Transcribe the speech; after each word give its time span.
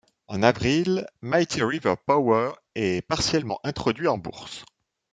En 0.27 0.41
avril, 0.41 1.07
Mighty 1.21 1.61
River 1.61 1.93
Power 2.07 2.53
est 2.73 3.05
partiellement 3.07 3.59
introduit 3.63 4.07
en 4.07 4.17
bourse. 4.17 4.65